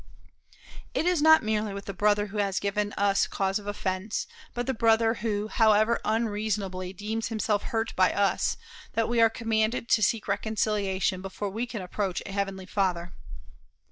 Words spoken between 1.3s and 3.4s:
merely with the brother who has given us